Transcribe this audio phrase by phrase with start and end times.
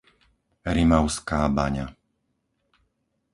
[0.75, 1.85] Rimavská Baňa